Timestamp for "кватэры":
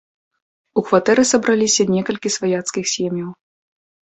0.87-1.25